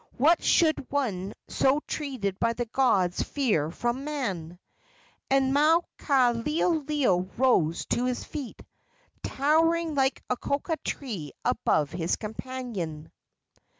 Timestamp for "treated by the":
1.85-2.65